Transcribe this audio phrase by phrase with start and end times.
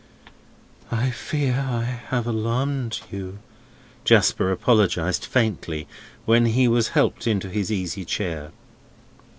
[0.91, 3.37] "I fear I have alarmed you?"
[4.03, 5.87] Jasper apologised faintly,
[6.25, 8.51] when he was helped into his easy chair.